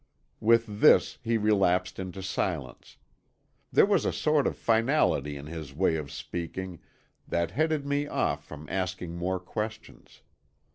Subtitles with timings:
[0.39, 2.97] With this he relapsed into silence.
[3.71, 6.79] There was a sort of finality in his way of speaking
[7.27, 10.23] that headed me off from asking more questions.